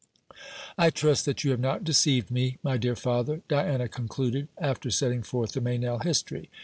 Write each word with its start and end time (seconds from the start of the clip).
"I 0.79 0.89
trust 0.89 1.25
that 1.25 1.43
you 1.43 1.51
have 1.51 1.59
not 1.59 1.83
deceived 1.83 2.31
me, 2.31 2.57
my 2.63 2.75
dear 2.77 2.95
father," 2.95 3.41
Diana 3.47 3.87
concluded, 3.87 4.47
after 4.57 4.89
setting 4.89 5.21
forth 5.21 5.51
the 5.51 5.61
Meynell 5.61 5.99
history. 5.99 6.49